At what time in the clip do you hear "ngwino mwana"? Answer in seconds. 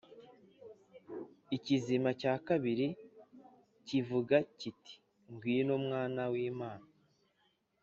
5.31-6.21